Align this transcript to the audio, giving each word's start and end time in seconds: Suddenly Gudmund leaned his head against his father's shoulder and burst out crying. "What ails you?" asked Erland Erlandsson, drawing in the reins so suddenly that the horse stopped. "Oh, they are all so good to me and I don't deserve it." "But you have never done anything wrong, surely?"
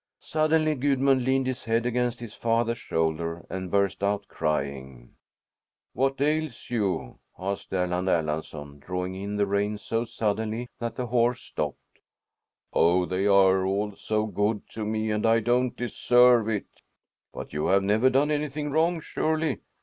Suddenly 0.21 0.73
Gudmund 0.73 1.23
leaned 1.23 1.45
his 1.45 1.65
head 1.65 1.85
against 1.85 2.21
his 2.21 2.33
father's 2.33 2.79
shoulder 2.79 3.45
and 3.51 3.69
burst 3.69 4.01
out 4.03 4.27
crying. 4.27 5.13
"What 5.93 6.19
ails 6.19 6.71
you?" 6.71 7.19
asked 7.37 7.71
Erland 7.71 8.07
Erlandsson, 8.07 8.79
drawing 8.79 9.13
in 9.13 9.35
the 9.35 9.45
reins 9.45 9.83
so 9.83 10.05
suddenly 10.05 10.69
that 10.79 10.95
the 10.95 11.05
horse 11.05 11.41
stopped. 11.41 11.99
"Oh, 12.73 13.05
they 13.05 13.27
are 13.27 13.63
all 13.63 13.91
so 13.95 14.25
good 14.25 14.67
to 14.69 14.85
me 14.85 15.11
and 15.11 15.23
I 15.23 15.39
don't 15.39 15.77
deserve 15.77 16.49
it." 16.49 16.81
"But 17.31 17.53
you 17.53 17.67
have 17.67 17.83
never 17.83 18.09
done 18.09 18.31
anything 18.31 18.71
wrong, 18.71 19.01
surely?" 19.01 19.59